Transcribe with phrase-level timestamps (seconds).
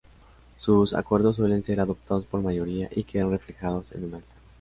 [0.57, 4.33] Sus acuerdos suelen ser adoptados por mayoría y quedan reflejados en un Acta.